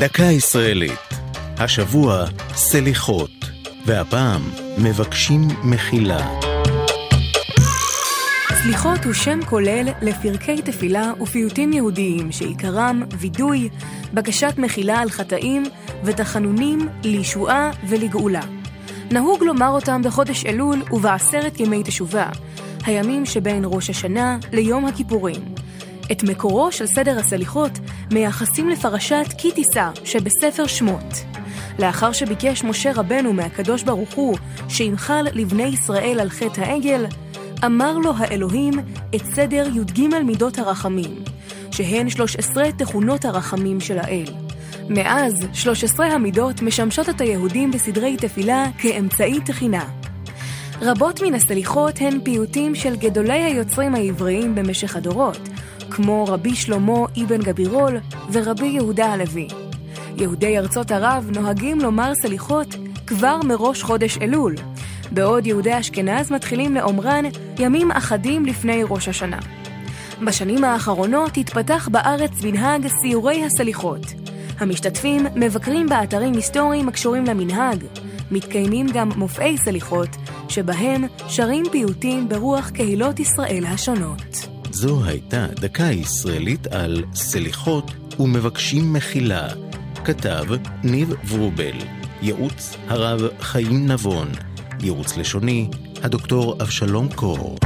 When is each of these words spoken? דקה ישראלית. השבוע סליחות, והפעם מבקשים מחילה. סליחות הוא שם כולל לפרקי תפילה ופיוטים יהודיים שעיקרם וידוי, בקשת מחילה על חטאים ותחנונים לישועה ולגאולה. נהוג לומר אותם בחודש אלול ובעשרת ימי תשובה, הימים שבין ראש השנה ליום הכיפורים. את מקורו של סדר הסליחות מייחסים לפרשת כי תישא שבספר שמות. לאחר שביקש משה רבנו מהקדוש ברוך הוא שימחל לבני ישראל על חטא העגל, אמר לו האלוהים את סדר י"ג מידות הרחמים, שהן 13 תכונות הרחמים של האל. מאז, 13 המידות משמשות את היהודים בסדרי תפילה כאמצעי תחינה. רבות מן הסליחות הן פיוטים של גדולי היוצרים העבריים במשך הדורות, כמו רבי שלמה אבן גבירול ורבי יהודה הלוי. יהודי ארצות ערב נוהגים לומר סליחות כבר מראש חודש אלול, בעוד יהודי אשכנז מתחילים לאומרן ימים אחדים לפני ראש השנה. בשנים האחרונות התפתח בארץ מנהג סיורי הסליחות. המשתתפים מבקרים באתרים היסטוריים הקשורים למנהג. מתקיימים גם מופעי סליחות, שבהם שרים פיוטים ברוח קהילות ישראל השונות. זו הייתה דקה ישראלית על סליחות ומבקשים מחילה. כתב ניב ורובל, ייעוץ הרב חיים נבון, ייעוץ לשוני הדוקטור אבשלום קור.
דקה 0.00 0.22
ישראלית. 0.22 1.00
השבוע 1.58 2.24
סליחות, 2.54 3.30
והפעם 3.86 4.42
מבקשים 4.78 5.40
מחילה. 5.64 6.28
סליחות 8.62 9.04
הוא 9.04 9.12
שם 9.12 9.38
כולל 9.44 9.88
לפרקי 10.02 10.62
תפילה 10.62 11.12
ופיוטים 11.20 11.72
יהודיים 11.72 12.32
שעיקרם 12.32 13.02
וידוי, 13.18 13.68
בקשת 14.14 14.54
מחילה 14.58 14.98
על 14.98 15.10
חטאים 15.10 15.62
ותחנונים 16.04 16.88
לישועה 17.02 17.70
ולגאולה. 17.88 18.42
נהוג 19.10 19.42
לומר 19.42 19.68
אותם 19.68 20.02
בחודש 20.02 20.46
אלול 20.46 20.82
ובעשרת 20.90 21.60
ימי 21.60 21.82
תשובה, 21.82 22.28
הימים 22.86 23.26
שבין 23.26 23.62
ראש 23.64 23.90
השנה 23.90 24.38
ליום 24.52 24.86
הכיפורים. 24.86 25.63
את 26.12 26.22
מקורו 26.22 26.72
של 26.72 26.86
סדר 26.86 27.18
הסליחות 27.18 27.72
מייחסים 28.12 28.68
לפרשת 28.68 29.26
כי 29.38 29.52
תישא 29.52 29.90
שבספר 30.04 30.66
שמות. 30.66 31.24
לאחר 31.78 32.12
שביקש 32.12 32.64
משה 32.64 32.92
רבנו 32.94 33.32
מהקדוש 33.32 33.82
ברוך 33.82 34.14
הוא 34.14 34.36
שימחל 34.68 35.26
לבני 35.32 35.62
ישראל 35.62 36.20
על 36.20 36.28
חטא 36.28 36.60
העגל, 36.60 37.06
אמר 37.64 37.98
לו 37.98 38.12
האלוהים 38.16 38.72
את 39.14 39.22
סדר 39.34 39.68
י"ג 39.74 40.00
מידות 40.24 40.58
הרחמים, 40.58 41.14
שהן 41.70 42.08
13 42.08 42.72
תכונות 42.72 43.24
הרחמים 43.24 43.80
של 43.80 43.98
האל. 43.98 44.26
מאז, 44.88 45.46
13 45.52 46.06
המידות 46.06 46.62
משמשות 46.62 47.08
את 47.08 47.20
היהודים 47.20 47.70
בסדרי 47.70 48.16
תפילה 48.16 48.66
כאמצעי 48.78 49.40
תחינה. 49.40 50.03
רבות 50.82 51.22
מן 51.22 51.34
הסליחות 51.34 51.94
הן 52.00 52.20
פיוטים 52.24 52.74
של 52.74 52.96
גדולי 52.96 53.42
היוצרים 53.42 53.94
העבריים 53.94 54.54
במשך 54.54 54.96
הדורות, 54.96 55.38
כמו 55.90 56.24
רבי 56.24 56.54
שלמה 56.54 57.06
אבן 57.22 57.42
גבירול 57.42 57.96
ורבי 58.32 58.66
יהודה 58.66 59.06
הלוי. 59.06 59.48
יהודי 60.16 60.58
ארצות 60.58 60.90
ערב 60.92 61.30
נוהגים 61.34 61.80
לומר 61.80 62.12
סליחות 62.22 62.74
כבר 63.06 63.38
מראש 63.44 63.82
חודש 63.82 64.18
אלול, 64.18 64.54
בעוד 65.10 65.46
יהודי 65.46 65.78
אשכנז 65.78 66.32
מתחילים 66.32 66.74
לאומרן 66.74 67.24
ימים 67.58 67.90
אחדים 67.90 68.46
לפני 68.46 68.82
ראש 68.88 69.08
השנה. 69.08 69.38
בשנים 70.24 70.64
האחרונות 70.64 71.36
התפתח 71.36 71.88
בארץ 71.92 72.30
מנהג 72.44 72.86
סיורי 72.86 73.44
הסליחות. 73.44 74.06
המשתתפים 74.58 75.26
מבקרים 75.34 75.88
באתרים 75.88 76.34
היסטוריים 76.34 76.88
הקשורים 76.88 77.24
למנהג. 77.24 77.84
מתקיימים 78.34 78.86
גם 78.94 79.10
מופעי 79.16 79.58
סליחות, 79.58 80.08
שבהם 80.48 81.04
שרים 81.28 81.64
פיוטים 81.72 82.28
ברוח 82.28 82.70
קהילות 82.70 83.20
ישראל 83.20 83.64
השונות. 83.66 84.48
זו 84.70 85.04
הייתה 85.04 85.46
דקה 85.60 85.84
ישראלית 85.84 86.66
על 86.66 87.04
סליחות 87.14 87.90
ומבקשים 88.20 88.92
מחילה. 88.92 89.48
כתב 90.04 90.44
ניב 90.84 91.12
ורובל, 91.28 91.76
ייעוץ 92.22 92.76
הרב 92.88 93.20
חיים 93.40 93.86
נבון, 93.86 94.28
ייעוץ 94.80 95.16
לשוני 95.16 95.68
הדוקטור 96.02 96.56
אבשלום 96.62 97.08
קור. 97.14 97.58